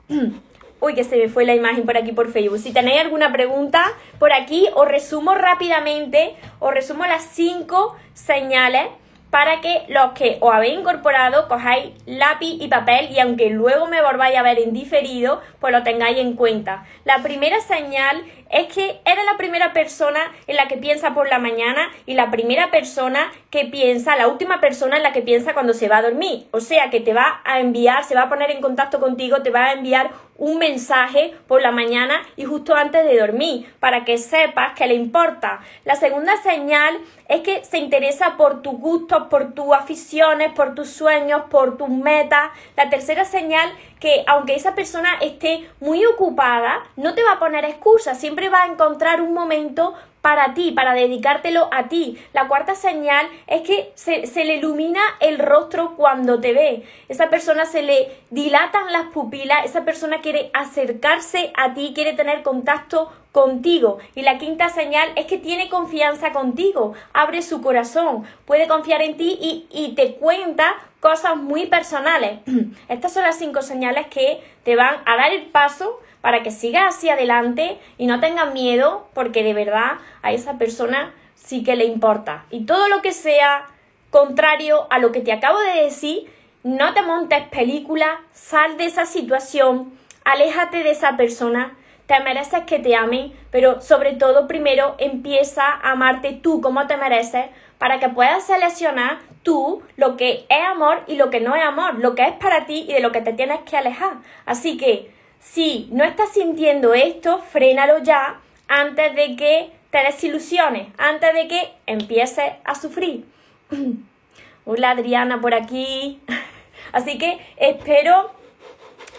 Uy, 0.79 0.93
que 0.93 1.03
se 1.03 1.17
me 1.17 1.29
fue 1.29 1.45
la 1.45 1.55
imagen 1.55 1.83
por 1.83 1.97
aquí 1.97 2.11
por 2.11 2.31
Facebook. 2.31 2.59
Si 2.59 2.71
tenéis 2.71 3.01
alguna 3.01 3.31
pregunta 3.31 3.83
por 4.19 4.33
aquí, 4.33 4.67
os 4.75 4.87
resumo 4.87 5.33
rápidamente, 5.33 6.35
os 6.59 6.71
resumo 6.71 7.07
las 7.07 7.23
cinco 7.23 7.95
señales 8.13 8.85
para 9.31 9.59
que 9.59 9.83
los 9.89 10.11
que 10.11 10.37
os 10.41 10.53
habéis 10.53 10.77
incorporado 10.77 11.47
cojáis 11.47 11.91
lápiz 12.05 12.57
y 12.61 12.67
papel 12.67 13.09
y 13.09 13.19
aunque 13.19 13.49
luego 13.49 13.87
me 13.87 14.03
volváis 14.03 14.37
a 14.37 14.43
ver 14.43 14.59
en 14.59 14.73
diferido, 14.73 15.41
pues 15.59 15.73
lo 15.73 15.81
tengáis 15.81 16.19
en 16.19 16.33
cuenta. 16.33 16.85
La 17.03 17.23
primera 17.23 17.59
señal 17.61 18.23
es 18.49 18.73
que 18.73 18.99
eres 19.05 19.25
la 19.25 19.37
primera 19.37 19.73
persona 19.73 20.19
en 20.47 20.55
la 20.55 20.67
que 20.67 20.77
piensa 20.77 21.13
por 21.13 21.29
la 21.29 21.39
mañana 21.39 21.89
y 22.05 22.13
la 22.13 22.31
primera 22.31 22.71
persona 22.71 23.31
que 23.49 23.65
piensa, 23.65 24.15
la 24.15 24.27
última 24.27 24.59
persona 24.59 24.97
en 24.97 25.03
la 25.03 25.13
que 25.13 25.21
piensa 25.21 25.53
cuando 25.53 25.73
se 25.73 25.87
va 25.87 25.97
a 25.97 26.01
dormir. 26.01 26.47
O 26.51 26.59
sea 26.59 26.89
que 26.89 26.99
te 26.99 27.13
va 27.13 27.41
a 27.43 27.59
enviar, 27.59 28.03
se 28.03 28.15
va 28.15 28.23
a 28.23 28.29
poner 28.29 28.51
en 28.51 28.61
contacto 28.61 28.99
contigo, 28.99 29.41
te 29.41 29.49
va 29.49 29.65
a 29.65 29.73
enviar 29.73 30.11
un 30.37 30.59
mensaje 30.59 31.33
por 31.47 31.61
la 31.61 31.71
mañana 31.71 32.21
y 32.35 32.45
justo 32.45 32.75
antes 32.75 33.03
de 33.03 33.17
dormir 33.17 33.73
para 33.79 34.05
que 34.05 34.17
sepas 34.17 34.73
que 34.73 34.85
le 34.85 34.93
importa. 34.93 35.61
La 35.83 35.95
segunda 35.95 36.37
señal 36.37 36.97
es 37.27 37.41
que 37.41 37.65
se 37.65 37.79
interesa 37.79 38.37
por 38.37 38.61
tus 38.61 38.73
gustos, 38.73 39.23
por 39.29 39.53
tus 39.53 39.73
aficiones, 39.73 40.51
por 40.53 40.75
tus 40.75 40.89
sueños, 40.89 41.43
por 41.49 41.77
tus 41.77 41.89
metas. 41.89 42.51
La 42.75 42.89
tercera 42.89 43.25
señal 43.25 43.71
que 43.99 44.23
aunque 44.27 44.55
esa 44.55 44.75
persona 44.75 45.09
esté 45.21 45.69
muy 45.79 46.05
ocupada, 46.05 46.83
no 46.95 47.13
te 47.15 47.23
va 47.23 47.33
a 47.33 47.39
poner 47.39 47.65
excusas, 47.65 48.19
siempre 48.19 48.49
va 48.49 48.63
a 48.63 48.67
encontrar 48.67 49.21
un 49.21 49.33
momento 49.33 49.93
para 50.21 50.53
ti, 50.53 50.71
para 50.71 50.93
dedicártelo 50.93 51.69
a 51.71 51.87
ti. 51.87 52.17
La 52.33 52.47
cuarta 52.47 52.75
señal 52.75 53.27
es 53.47 53.61
que 53.61 53.91
se, 53.95 54.27
se, 54.27 54.45
le 54.45 54.57
ilumina 54.57 55.01
el 55.19 55.39
rostro 55.39 55.95
cuando 55.95 56.39
te 56.39 56.53
ve. 56.53 56.83
Esa 57.07 57.29
persona 57.29 57.65
se 57.65 57.81
le 57.81 58.11
dilatan 58.29 58.91
las 58.91 59.05
pupilas, 59.07 59.65
esa 59.65 59.85
persona 59.85 60.21
quiere 60.21 60.49
acercarse 60.53 61.51
a 61.55 61.73
ti, 61.73 61.93
quiere 61.95 62.13
tener 62.13 62.43
contacto 62.43 63.11
contigo. 63.31 63.99
Y 64.15 64.23
la 64.23 64.37
quinta 64.37 64.69
señal 64.69 65.09
es 65.15 65.27
que 65.27 65.37
tiene 65.37 65.69
confianza 65.69 66.31
contigo, 66.31 66.93
abre 67.13 67.41
su 67.41 67.61
corazón, 67.61 68.23
puede 68.45 68.67
confiar 68.67 69.01
en 69.01 69.15
ti 69.15 69.37
y, 69.39 69.67
y 69.69 69.95
te 69.95 70.15
cuenta 70.15 70.75
cosas 70.99 71.37
muy 71.37 71.67
personales. 71.67 72.39
Estas 72.89 73.13
son 73.13 73.23
las 73.23 73.37
cinco 73.37 73.61
señales 73.61 74.07
que 74.07 74.41
te 74.63 74.75
van 74.75 74.97
a 75.05 75.15
dar 75.15 75.31
el 75.31 75.45
paso 75.45 75.99
para 76.27 76.43
que 76.43 76.51
sigas 76.51 76.93
hacia 76.93 77.13
adelante 77.13 77.77
y 77.97 78.05
no 78.05 78.19
tengas 78.19 78.51
miedo 78.51 79.07
porque 79.13 79.43
de 79.43 79.53
verdad 79.53 79.99
a 80.21 80.33
esa 80.33 80.57
persona 80.57 81.13
sí 81.35 81.63
que 81.63 81.77
le 81.77 81.85
importa. 81.85 82.43
Y 82.49 82.65
todo 82.65 82.89
lo 82.89 83.01
que 83.01 83.13
sea 83.13 83.67
contrario 84.09 84.87
a 84.89 84.99
lo 84.99 85.13
que 85.13 85.21
te 85.21 85.31
acabo 85.31 85.57
de 85.57 85.83
decir, 85.83 86.29
no 86.63 86.93
te 86.93 87.01
montes 87.01 87.47
película, 87.47 88.19
sal 88.33 88.75
de 88.75 88.87
esa 88.87 89.05
situación, 89.05 89.93
aléjate 90.25 90.83
de 90.83 90.91
esa 90.91 91.15
persona, 91.15 91.77
te 92.07 92.19
mereces 92.19 92.65
que 92.65 92.79
te 92.79 92.93
amen, 92.93 93.31
pero 93.49 93.79
sobre 93.79 94.11
todo 94.11 94.49
primero 94.49 94.95
empieza 94.97 95.63
a 95.65 95.91
amarte 95.91 96.33
tú 96.33 96.59
como 96.59 96.87
te 96.87 96.97
mereces 96.97 97.45
para 97.77 98.01
que 98.01 98.09
puedas 98.09 98.45
seleccionar 98.45 99.19
tú 99.43 99.81
lo 99.95 100.17
que 100.17 100.45
es 100.49 100.65
amor 100.69 101.03
y 101.07 101.15
lo 101.15 101.29
que 101.29 101.39
no 101.39 101.55
es 101.55 101.63
amor, 101.63 101.99
lo 101.99 102.15
que 102.15 102.23
es 102.23 102.33
para 102.33 102.65
ti 102.65 102.85
y 102.85 102.91
de 102.91 102.99
lo 102.99 103.13
que 103.13 103.21
te 103.21 103.31
tienes 103.31 103.61
que 103.61 103.77
alejar. 103.77 104.17
Así 104.45 104.75
que 104.75 105.15
si 105.39 105.89
no 105.91 106.03
estás 106.03 106.33
sintiendo 106.33 106.93
esto, 106.93 107.39
frénalo 107.39 107.99
ya 108.03 108.39
antes 108.67 109.15
de 109.15 109.35
que 109.35 109.71
te 109.89 109.99
desilusiones, 109.99 110.87
antes 110.97 111.33
de 111.33 111.47
que 111.47 111.71
empieces 111.85 112.53
a 112.63 112.75
sufrir. 112.75 113.25
Hola 114.65 114.91
Adriana 114.91 115.39
por 115.39 115.53
aquí. 115.53 116.19
Así 116.91 117.17
que 117.17 117.39
espero, 117.57 118.31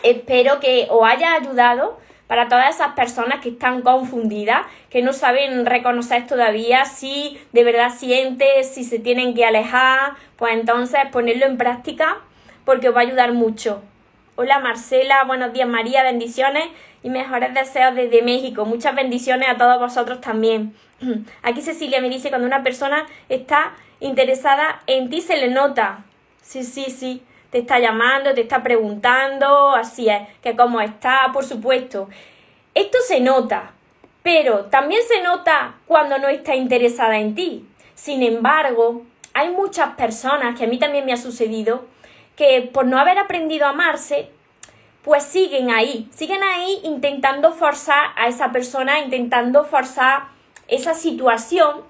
espero 0.03 0.61
que 0.61 0.87
os 0.91 1.03
haya 1.05 1.35
ayudado 1.35 1.99
para 2.27 2.49
todas 2.49 2.75
esas 2.75 2.93
personas 2.93 3.41
que 3.41 3.49
están 3.49 3.81
confundidas, 3.81 4.67
que 4.91 5.03
no 5.03 5.15
saben 5.15 5.65
reconocer 5.65 6.27
todavía 6.27 6.85
si 6.85 7.41
de 7.53 7.65
verdad 7.65 7.91
sienten, 7.97 8.65
si 8.65 8.85
se 8.85 8.99
tienen 8.99 9.35
que 9.35 9.47
alejar, 9.47 10.13
pues 10.37 10.53
entonces 10.53 11.01
ponerlo 11.11 11.47
en 11.47 11.57
práctica 11.57 12.19
porque 12.67 12.91
os 12.91 12.95
va 12.95 13.01
a 13.01 13.05
ayudar 13.05 13.33
mucho. 13.33 13.83
Hola 14.40 14.61
Marcela, 14.61 15.25
buenos 15.25 15.52
días 15.52 15.66
María, 15.66 16.04
bendiciones 16.04 16.64
y 17.02 17.11
mejores 17.11 17.52
deseos 17.54 17.97
desde 17.97 18.23
México. 18.23 18.64
Muchas 18.64 18.95
bendiciones 18.95 19.49
a 19.49 19.57
todos 19.57 19.80
vosotros 19.80 20.21
también. 20.21 20.76
Aquí 21.42 21.61
Cecilia 21.61 22.00
me 22.00 22.09
dice, 22.09 22.28
cuando 22.28 22.47
una 22.47 22.62
persona 22.62 23.04
está 23.28 23.75
interesada 23.99 24.80
en 24.87 25.11
ti 25.11 25.23
se 25.23 25.38
le 25.38 25.49
nota. 25.49 26.04
Sí, 26.40 26.62
sí, 26.62 26.85
sí. 26.85 27.21
Te 27.50 27.59
está 27.59 27.80
llamando, 27.80 28.33
te 28.33 28.42
está 28.42 28.62
preguntando, 28.62 29.71
así 29.71 30.09
es, 30.09 30.21
que 30.40 30.54
cómo 30.54 30.80
está, 30.80 31.30
por 31.33 31.45
supuesto. 31.45 32.09
Esto 32.75 32.99
se 33.09 33.18
nota, 33.18 33.73
pero 34.23 34.66
también 34.66 35.00
se 35.09 35.21
nota 35.21 35.75
cuando 35.85 36.16
no 36.18 36.28
está 36.28 36.54
interesada 36.54 37.18
en 37.18 37.35
ti. 37.35 37.66
Sin 37.97 38.23
embargo, 38.23 39.02
hay 39.35 39.50
muchas 39.50 39.97
personas, 39.97 40.57
que 40.57 40.62
a 40.62 40.68
mí 40.68 40.78
también 40.78 41.04
me 41.04 41.12
ha 41.12 41.16
sucedido, 41.16 41.87
que 42.38 42.71
por 42.73 42.87
no 42.87 43.00
haber 43.00 43.18
aprendido 43.18 43.66
a 43.66 43.71
amarse, 43.71 44.30
pues 45.02 45.25
siguen 45.25 45.71
ahí, 45.71 46.09
siguen 46.12 46.40
ahí 46.45 46.80
intentando 46.85 47.52
forzar 47.52 48.12
a 48.14 48.28
esa 48.28 48.52
persona, 48.52 49.00
intentando 49.00 49.64
forzar 49.64 50.28
esa 50.68 50.95
situación 50.95 51.83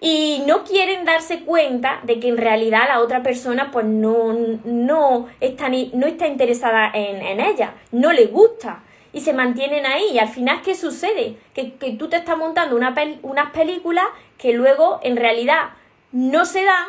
y 0.00 0.42
no 0.48 0.64
quieren 0.64 1.04
darse 1.04 1.44
cuenta 1.44 2.00
de 2.02 2.18
que 2.18 2.26
en 2.26 2.38
realidad 2.38 2.88
la 2.88 2.98
otra 2.98 3.22
persona 3.22 3.70
pues 3.70 3.86
no, 3.86 4.32
no, 4.64 5.28
está, 5.38 5.68
no 5.68 6.06
está 6.08 6.26
interesada 6.26 6.90
en, 6.92 7.38
ella, 7.38 7.74
no 7.92 8.12
le 8.12 8.26
gusta 8.26 8.82
y 9.12 9.20
se 9.20 9.32
mantienen 9.32 9.86
ahí. 9.86 10.06
Y 10.12 10.18
al 10.18 10.28
final, 10.28 10.60
¿qué 10.62 10.74
sucede? 10.74 11.36
Que, 11.54 11.74
que 11.74 11.92
tú 11.92 12.08
te 12.08 12.16
estás 12.16 12.36
montando 12.36 12.74
una 12.74 12.96
unas 13.22 13.52
películas 13.52 14.06
que 14.38 14.52
luego 14.54 14.98
en 15.04 15.16
realidad 15.16 15.70
no 16.10 16.46
se 16.46 16.64
dan 16.64 16.86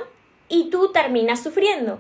y 0.48 0.72
tú 0.72 0.92
terminas 0.92 1.44
sufriendo. 1.44 2.00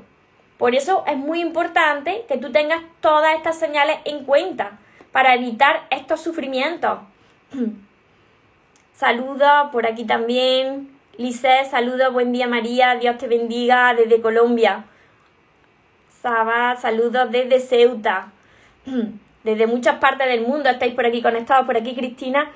Por 0.59 0.75
eso 0.75 1.05
es 1.07 1.15
muy 1.15 1.39
importante 1.39 2.25
que 2.27 2.37
tú 2.37 2.51
tengas 2.51 2.81
todas 2.99 3.33
estas 3.33 3.57
señales 3.57 3.99
en 4.03 4.25
cuenta 4.25 4.77
para 5.13 5.33
evitar 5.33 5.87
estos 5.89 6.19
sufrimientos. 6.19 6.99
Saludos 8.93 9.69
por 9.71 9.87
aquí 9.87 10.03
también. 10.03 10.89
Lice, 11.17 11.63
saludos, 11.63 12.11
buen 12.11 12.33
día 12.33 12.45
María, 12.45 12.95
Dios 12.95 13.17
te 13.17 13.27
bendiga 13.27 13.93
desde 13.93 14.19
Colombia. 14.19 14.83
Saba, 16.21 16.75
saludos 16.75 17.31
desde 17.31 17.61
Ceuta. 17.61 18.33
Desde 19.45 19.67
muchas 19.67 19.99
partes 19.99 20.27
del 20.27 20.41
mundo 20.41 20.69
estáis 20.69 20.93
por 20.93 21.05
aquí 21.05 21.21
conectados, 21.21 21.65
por 21.65 21.77
aquí 21.77 21.95
Cristina. 21.95 22.51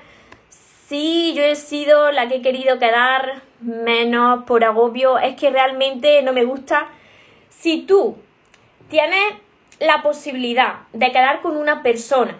Sí, 0.50 1.32
yo 1.34 1.42
he 1.42 1.56
sido 1.56 2.12
la 2.12 2.28
que 2.28 2.36
he 2.36 2.42
querido 2.42 2.78
quedar 2.78 3.40
menos 3.60 4.44
por 4.44 4.62
agobio. 4.64 5.18
Es 5.18 5.34
que 5.36 5.48
realmente 5.48 6.20
no 6.20 6.34
me 6.34 6.44
gusta 6.44 6.88
si 7.60 7.82
tú 7.82 8.16
tienes 8.88 9.34
la 9.80 10.02
posibilidad 10.02 10.80
de 10.92 11.12
quedar 11.12 11.40
con 11.40 11.56
una 11.56 11.82
persona 11.82 12.36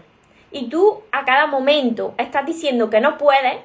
y 0.51 0.69
tú 0.69 1.03
a 1.13 1.25
cada 1.25 1.47
momento 1.47 2.15
estás 2.19 2.47
diciendo 2.47 2.91
que 2.91 3.01
no 3.01 3.19
puedes, 3.19 3.57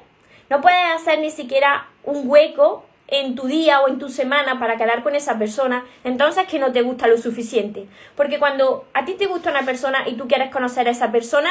no 0.48 0.60
puedes 0.60 0.78
hacer 0.94 1.20
ni 1.20 1.30
siquiera 1.30 1.88
un 2.02 2.28
hueco 2.28 2.84
en 3.06 3.34
tu 3.34 3.46
día 3.46 3.80
o 3.80 3.88
en 3.88 3.98
tu 3.98 4.08
semana 4.08 4.58
para 4.58 4.76
quedar 4.76 5.02
con 5.02 5.14
esa 5.14 5.38
persona, 5.38 5.84
entonces 6.04 6.46
que 6.46 6.58
no 6.58 6.72
te 6.72 6.82
gusta 6.82 7.08
lo 7.08 7.18
suficiente. 7.18 7.86
Porque 8.16 8.38
cuando 8.38 8.86
a 8.94 9.04
ti 9.04 9.14
te 9.14 9.26
gusta 9.26 9.50
una 9.50 9.62
persona 9.62 10.08
y 10.08 10.14
tú 10.14 10.28
quieres 10.28 10.50
conocer 10.50 10.86
a 10.88 10.92
esa 10.92 11.10
persona, 11.10 11.50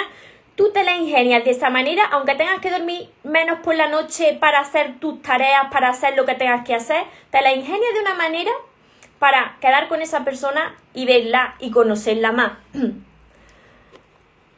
tú 0.56 0.72
te 0.72 0.84
la 0.84 0.96
ingenias 0.96 1.44
de 1.44 1.52
esa 1.52 1.70
manera, 1.70 2.04
aunque 2.12 2.36
tengas 2.36 2.60
que 2.60 2.72
dormir 2.72 3.10
menos 3.24 3.60
por 3.60 3.76
la 3.76 3.90
noche 3.90 4.38
para 4.40 4.60
hacer 4.60 5.00
tus 5.00 5.22
tareas, 5.22 5.66
para 5.72 5.90
hacer 5.90 6.16
lo 6.16 6.26
que 6.26 6.36
tengas 6.36 6.66
que 6.66 6.76
hacer, 6.76 7.04
te 7.30 7.42
la 7.42 7.54
ingenias 7.54 7.94
de 7.94 8.02
una 8.02 8.16
manera 8.16 8.52
para 9.20 9.58
quedar 9.62 9.88
con 9.88 10.02
esa 10.02 10.24
persona 10.24 10.76
y 10.94 11.06
verla 11.06 11.56
y 11.60 11.72
conocerla 11.72 12.32
más. 12.32 12.54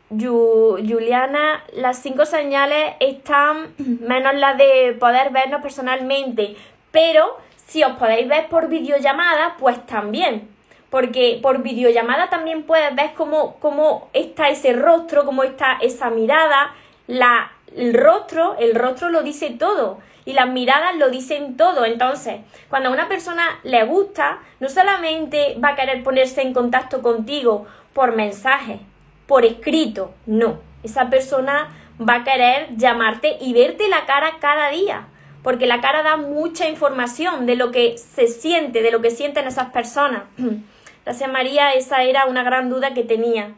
Juliana, 0.09 1.63
las 1.73 1.99
cinco 1.99 2.25
señales 2.25 2.95
están 2.99 3.73
menos 3.77 4.35
las 4.35 4.57
de 4.57 4.95
poder 4.99 5.31
vernos 5.31 5.61
personalmente, 5.61 6.55
pero 6.91 7.37
si 7.67 7.83
os 7.83 7.93
podéis 7.93 8.27
ver 8.27 8.47
por 8.49 8.67
videollamada, 8.67 9.55
pues 9.57 9.85
también. 9.85 10.49
Porque 10.89 11.39
por 11.41 11.63
videollamada 11.63 12.29
también 12.29 12.63
puedes 12.63 12.93
ver 12.93 13.13
cómo, 13.13 13.55
cómo 13.61 14.09
está 14.11 14.49
ese 14.49 14.73
rostro, 14.73 15.23
cómo 15.23 15.43
está 15.43 15.77
esa 15.81 16.09
mirada. 16.09 16.75
La, 17.07 17.53
el 17.75 17.93
rostro, 17.93 18.55
el 18.59 18.75
rostro 18.75 19.09
lo 19.09 19.23
dice 19.23 19.49
todo 19.51 19.99
y 20.25 20.33
las 20.33 20.49
miradas 20.49 20.95
lo 20.97 21.09
dicen 21.09 21.57
todo. 21.57 21.85
Entonces, 21.85 22.41
cuando 22.69 22.89
a 22.89 22.93
una 22.93 23.07
persona 23.07 23.59
le 23.63 23.83
gusta, 23.85 24.39
no 24.59 24.69
solamente 24.69 25.57
va 25.63 25.69
a 25.69 25.75
querer 25.75 26.03
ponerse 26.03 26.41
en 26.41 26.53
contacto 26.53 27.01
contigo 27.01 27.65
por 27.93 28.15
mensaje, 28.15 28.79
por 29.27 29.45
escrito, 29.45 30.13
no. 30.25 30.59
Esa 30.83 31.09
persona 31.09 31.69
va 31.99 32.15
a 32.15 32.23
querer 32.23 32.75
llamarte 32.77 33.37
y 33.39 33.53
verte 33.53 33.87
la 33.87 34.05
cara 34.05 34.37
cada 34.39 34.69
día, 34.69 35.07
porque 35.43 35.67
la 35.67 35.81
cara 35.81 36.03
da 36.03 36.17
mucha 36.17 36.67
información 36.67 37.45
de 37.45 37.55
lo 37.55 37.71
que 37.71 37.97
se 37.97 38.27
siente, 38.27 38.81
de 38.81 38.91
lo 38.91 39.01
que 39.01 39.11
sienten 39.11 39.47
esas 39.47 39.71
personas. 39.71 40.23
Gracias 41.05 41.31
María, 41.31 41.73
esa 41.73 42.03
era 42.03 42.25
una 42.25 42.43
gran 42.43 42.69
duda 42.69 42.93
que 42.93 43.03
tenía. 43.03 43.53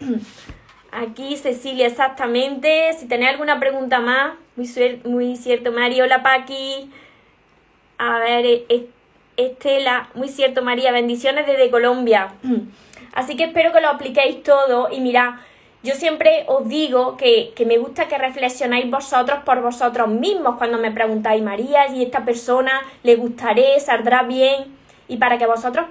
Aquí 0.96 1.36
Cecilia, 1.36 1.86
exactamente. 1.86 2.90
Si 2.98 3.06
tenéis 3.06 3.32
alguna 3.32 3.60
pregunta 3.60 4.00
más, 4.00 4.32
muy, 5.04 5.36
cierto, 5.36 5.70
María. 5.70 6.04
Hola 6.04 6.22
Paqui. 6.22 6.90
A 7.98 8.18
ver, 8.18 8.46
e, 8.46 8.64
e, 8.70 8.88
Estela, 9.36 10.08
muy 10.14 10.28
cierto, 10.28 10.62
María. 10.62 10.92
Bendiciones 10.92 11.46
desde 11.46 11.70
Colombia. 11.70 12.32
Así 13.12 13.36
que 13.36 13.44
espero 13.44 13.72
que 13.72 13.82
lo 13.82 13.88
apliquéis 13.88 14.42
todo 14.42 14.88
y 14.90 15.00
mirad. 15.00 15.34
Yo 15.82 15.94
siempre 15.94 16.46
os 16.48 16.66
digo 16.66 17.18
que, 17.18 17.52
que, 17.54 17.66
me 17.66 17.76
gusta 17.76 18.08
que 18.08 18.16
reflexionáis 18.16 18.90
vosotros 18.90 19.40
por 19.44 19.60
vosotros 19.60 20.08
mismos 20.08 20.56
cuando 20.56 20.78
me 20.78 20.90
preguntáis, 20.92 21.42
María, 21.42 21.88
¿y 21.88 22.04
esta 22.04 22.24
persona 22.24 22.80
le 23.02 23.16
gustaré, 23.16 23.78
saldrá 23.80 24.22
bien? 24.22 24.74
Y 25.08 25.18
para 25.18 25.38
que 25.38 25.46
vosotros 25.46 25.86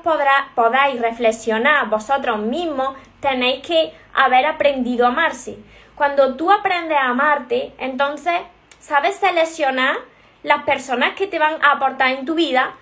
podáis 0.56 1.02
reflexionar 1.02 1.90
vosotros 1.90 2.40
mismos, 2.40 2.96
tenéis 3.22 3.66
que 3.66 3.94
haber 4.14 4.46
aprendido 4.46 5.06
a 5.06 5.10
amarse. 5.10 5.58
Cuando 5.96 6.36
tú 6.36 6.52
aprendes 6.52 6.98
a 6.98 7.10
amarte, 7.10 7.74
entonces 7.78 8.36
sabes 8.80 9.16
seleccionar 9.16 9.96
las 10.44 10.64
personas 10.64 11.16
que 11.16 11.28
te 11.28 11.40
van 11.40 11.64
a 11.64 11.72
aportar 11.72 12.12
en 12.12 12.26
tu 12.26 12.36
vida, 12.36 12.76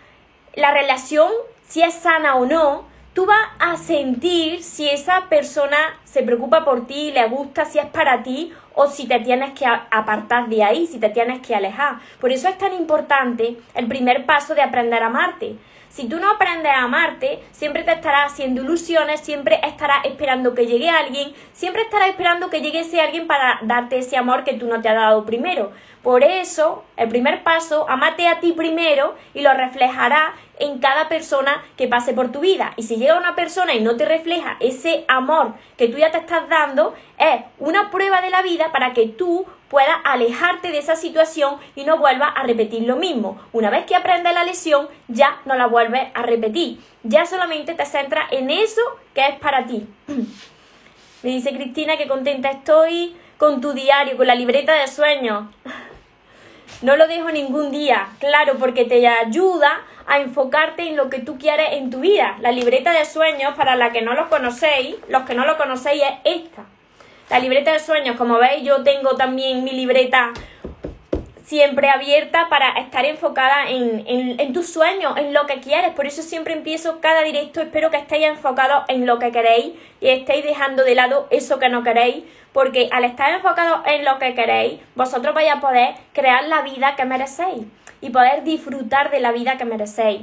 la 0.56 0.72
relación, 0.72 1.30
si 1.66 1.82
es 1.82 1.94
sana 1.94 2.36
o 2.36 2.46
no, 2.46 2.86
tú 3.14 3.26
vas 3.26 3.48
a 3.60 3.78
sentir 3.78 4.64
si 4.64 4.90
esa 4.90 5.30
persona 5.30 5.78
se 6.04 6.24
preocupa 6.24 6.66
por 6.66 6.88
ti, 6.88 7.12
le 7.12 7.28
gusta, 7.28 7.66
si 7.66 7.80
es 7.80 7.86
para 7.86 8.24
ti 8.24 8.52
o 8.74 8.88
si 8.88 9.08
te 9.08 9.20
tienes 9.20 9.52
que 9.54 9.66
apartar 9.66 10.50
de 10.50 10.64
ahí, 10.64 10.88
si 10.88 11.00
te 11.00 11.10
tienes 11.10 11.40
que 11.42 11.56
alejar. 11.56 12.00
Por 12.20 12.32
eso 12.32 12.50
es 12.50 12.58
tan 12.58 12.74
importante 12.74 13.58
el 13.76 13.88
primer 13.88 14.26
paso 14.26 14.56
de 14.56 14.64
aprender 14.64 15.04
a 15.04 15.08
amarte. 15.08 15.56
Si 15.94 16.10
tú 16.10 16.20
no 16.20 16.32
aprendes 16.32 16.72
a 16.72 16.86
amarte, 16.86 17.44
siempre 17.52 17.84
te 17.84 17.92
estarás 17.92 18.34
haciendo 18.34 18.64
ilusiones, 18.64 19.20
siempre 19.20 19.60
estarás 19.62 20.04
esperando 20.06 20.56
que 20.56 20.66
llegue 20.66 20.90
alguien, 20.90 21.34
siempre 21.52 21.84
estarás 21.84 22.10
esperando 22.10 22.50
que 22.50 22.62
llegue 22.62 22.80
ese 22.80 23.00
alguien 23.00 23.28
para 23.28 23.60
darte 23.62 24.00
ese 24.00 24.18
amor 24.18 24.44
que 24.44 24.56
tú 24.56 24.66
no 24.66 24.82
te 24.82 24.90
has 24.90 24.96
dado 24.96 25.24
primero. 25.24 25.72
Por 26.02 26.24
eso, 26.24 26.84
el 26.98 27.10
primer 27.10 27.44
paso, 27.44 27.88
amate 27.88 28.28
a 28.28 28.40
ti 28.40 28.54
primero 28.54 29.14
y 29.36 29.42
lo 29.42 29.54
reflejará 29.54 30.34
en 30.60 30.80
cada 30.80 31.10
persona 31.10 31.64
que 31.78 31.88
pase 31.88 32.14
por 32.14 32.32
tu 32.32 32.40
vida. 32.40 32.74
Y 32.78 32.84
si 32.84 32.98
llega 32.98 33.18
una 33.18 33.36
persona 33.36 33.74
y 33.74 33.82
no 33.82 33.96
te 33.98 34.06
refleja 34.06 34.58
ese 34.60 35.06
amor 35.08 35.54
que 35.78 35.88
tú 35.88 35.98
ya 35.98 36.12
te 36.12 36.20
estás 36.20 36.48
dando, 36.50 36.94
es 37.18 37.42
una 37.60 37.90
prueba 37.92 38.22
de 38.22 38.30
la 38.30 38.42
vida 38.42 38.72
para 38.72 38.94
que 38.94 39.08
tú 39.08 39.46
puedas 39.70 39.98
alejarte 40.04 40.72
de 40.72 40.78
esa 40.78 40.96
situación 40.96 41.58
y 41.76 41.84
no 41.84 41.98
vuelvas 41.98 42.34
a 42.36 42.44
repetir 42.44 42.84
lo 42.84 42.96
mismo. 42.96 43.42
Una 43.52 43.70
vez 43.70 43.86
que 43.86 43.96
aprendes 43.96 44.34
la 44.34 44.44
lesión, 44.44 44.88
ya 45.08 45.42
no 45.46 45.56
la 45.56 45.68
vuelves 45.68 46.10
a 46.14 46.22
repetir. 46.22 46.80
Ya 47.04 47.26
solamente 47.26 47.74
te 47.74 47.86
centras 47.86 48.32
en 48.32 48.50
eso 48.50 48.82
que 49.16 49.26
es 49.26 49.40
para 49.40 49.66
ti. 49.66 49.88
Me 51.24 51.30
dice 51.30 51.54
Cristina 51.54 51.98
que 51.98 52.08
contenta 52.08 52.52
estoy 52.52 53.16
con 53.38 53.62
tu 53.62 53.74
diario, 53.74 54.18
con 54.18 54.28
la 54.28 54.36
libreta 54.36 54.74
de 54.74 54.88
sueños. 54.88 55.46
No 56.82 56.98
lo 56.98 57.08
dejo 57.08 57.32
ningún 57.32 57.72
día, 57.72 58.10
claro, 58.20 58.56
porque 58.60 58.84
te 58.84 59.08
ayuda 59.08 59.84
a 60.08 60.20
enfocarte 60.20 60.88
en 60.88 60.96
lo 60.96 61.10
que 61.10 61.20
tú 61.20 61.38
quieres 61.38 61.74
en 61.74 61.90
tu 61.90 62.00
vida. 62.00 62.38
La 62.40 62.52
libreta 62.52 62.92
de 62.92 63.06
sueños, 63.06 63.56
para 63.56 63.76
la 63.76 63.92
que 63.92 64.02
no 64.02 64.14
lo 64.14 64.30
conocéis, 64.30 64.96
los 65.10 65.24
que 65.24 65.36
no 65.36 65.46
lo 65.46 65.58
conocéis, 65.58 66.04
es 66.04 66.44
esta. 66.44 66.66
La 67.30 67.40
libreta 67.40 67.72
de 67.72 67.80
sueños, 67.80 68.18
como 68.18 68.38
veis, 68.38 68.64
yo 68.64 68.84
tengo 68.84 69.16
también 69.16 69.64
mi 69.64 69.72
libreta 69.72 70.34
siempre 71.44 71.90
abierta 71.90 72.48
para 72.50 72.70
estar 72.80 73.06
enfocada 73.06 73.70
en, 73.70 74.04
en, 74.08 74.54
tus 74.54 74.72
sueños, 74.72 75.18
en 75.18 75.34
lo 75.34 75.46
que 75.46 75.60
quieres. 75.60 75.92
Por 75.92 76.08
eso 76.08 76.22
siempre 76.22 76.54
empiezo 76.54 77.00
cada 77.02 77.22
directo. 77.22 77.62
Espero 77.62 77.92
que 77.92 77.98
estéis 77.98 78.26
enfocados 78.26 78.86
en 78.88 79.06
lo 79.06 79.20
que 79.20 79.32
queréis 79.32 79.74
y 80.00 80.08
estéis 80.10 80.44
dejando 80.44 80.84
de 80.84 80.96
lado 80.96 81.28
eso 81.30 81.60
que 81.60 81.70
no 81.70 81.84
queréis. 81.84 82.24
Porque 82.54 82.88
al 82.92 83.04
estar 83.04 83.32
enfocados 83.32 83.82
en 83.86 84.06
lo 84.06 84.20
que 84.20 84.36
queréis, 84.36 84.80
vosotros 84.96 85.36
vais 85.36 85.52
a 85.52 85.60
poder 85.60 85.96
crear 86.14 86.46
la 86.46 86.62
vida 86.62 86.96
que 86.96 87.06
merecéis 87.06 87.64
y 88.00 88.10
poder 88.10 88.44
disfrutar 88.44 89.12
de 89.12 89.20
la 89.20 89.32
vida 89.32 89.58
que 89.58 89.66
merecéis. 89.66 90.22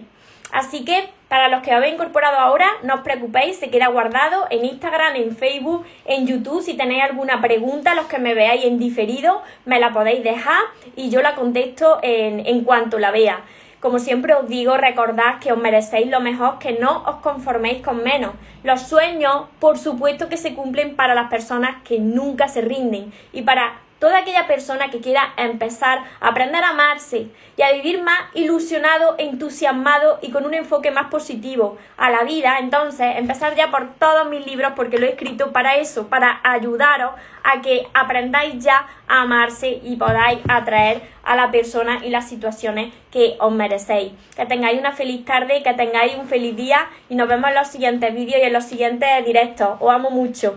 Así 0.52 0.84
que 0.84 1.10
para 1.30 1.46
los 1.46 1.62
que 1.62 1.70
habéis 1.70 1.94
incorporado 1.94 2.38
ahora, 2.38 2.66
no 2.82 2.96
os 2.96 3.00
preocupéis, 3.02 3.56
se 3.56 3.70
queda 3.70 3.86
guardado 3.86 4.48
en 4.50 4.64
Instagram, 4.64 5.14
en 5.14 5.36
Facebook, 5.36 5.86
en 6.04 6.26
YouTube. 6.26 6.60
Si 6.60 6.74
tenéis 6.74 7.04
alguna 7.04 7.40
pregunta, 7.40 7.94
los 7.94 8.06
que 8.06 8.18
me 8.18 8.34
veáis 8.34 8.64
en 8.64 8.80
diferido, 8.80 9.40
me 9.64 9.78
la 9.78 9.92
podéis 9.92 10.24
dejar 10.24 10.58
y 10.96 11.08
yo 11.08 11.22
la 11.22 11.36
contesto 11.36 12.00
en, 12.02 12.44
en 12.44 12.64
cuanto 12.64 12.98
la 12.98 13.12
vea. 13.12 13.44
Como 13.78 14.00
siempre 14.00 14.34
os 14.34 14.48
digo, 14.48 14.76
recordad 14.76 15.38
que 15.38 15.52
os 15.52 15.58
merecéis 15.58 16.10
lo 16.10 16.18
mejor, 16.18 16.58
que 16.58 16.72
no 16.72 17.04
os 17.04 17.20
conforméis 17.22 17.80
con 17.80 18.02
menos. 18.02 18.32
Los 18.64 18.82
sueños, 18.82 19.44
por 19.60 19.78
supuesto 19.78 20.28
que 20.28 20.36
se 20.36 20.56
cumplen 20.56 20.96
para 20.96 21.14
las 21.14 21.30
personas 21.30 21.76
que 21.84 22.00
nunca 22.00 22.48
se 22.48 22.60
rinden 22.60 23.12
y 23.32 23.42
para 23.42 23.74
toda 24.00 24.18
aquella 24.18 24.48
persona 24.48 24.90
que 24.90 25.00
quiera 25.00 25.34
empezar 25.36 26.02
a 26.20 26.28
aprender 26.28 26.64
a 26.64 26.70
amarse 26.70 27.28
y 27.56 27.62
a 27.62 27.72
vivir 27.72 28.02
más 28.02 28.18
ilusionado, 28.34 29.14
entusiasmado 29.18 30.18
y 30.22 30.30
con 30.30 30.44
un 30.46 30.54
enfoque 30.54 30.90
más 30.90 31.06
positivo 31.06 31.78
a 31.96 32.10
la 32.10 32.24
vida, 32.24 32.58
entonces 32.58 33.16
empezar 33.16 33.54
ya 33.54 33.70
por 33.70 33.94
todos 33.94 34.28
mis 34.28 34.44
libros 34.46 34.72
porque 34.74 34.98
lo 34.98 35.06
he 35.06 35.10
escrito 35.10 35.52
para 35.52 35.76
eso, 35.76 36.08
para 36.08 36.40
ayudaros 36.42 37.12
a 37.44 37.60
que 37.60 37.86
aprendáis 37.94 38.64
ya 38.64 38.86
a 39.06 39.22
amarse 39.22 39.80
y 39.84 39.96
podáis 39.96 40.40
atraer 40.48 41.02
a 41.22 41.36
la 41.36 41.50
persona 41.50 42.00
y 42.02 42.08
las 42.08 42.28
situaciones 42.28 42.92
que 43.12 43.36
os 43.38 43.52
merecéis. 43.52 44.12
Que 44.34 44.46
tengáis 44.46 44.78
una 44.78 44.92
feliz 44.92 45.24
tarde, 45.24 45.62
que 45.62 45.74
tengáis 45.74 46.16
un 46.16 46.26
feliz 46.26 46.56
día 46.56 46.88
y 47.10 47.14
nos 47.14 47.28
vemos 47.28 47.50
en 47.50 47.56
los 47.56 47.68
siguientes 47.68 48.14
vídeos 48.14 48.40
y 48.42 48.46
en 48.46 48.52
los 48.52 48.64
siguientes 48.64 49.24
directos. 49.26 49.76
Os 49.80 49.92
amo 49.92 50.10
mucho. 50.10 50.56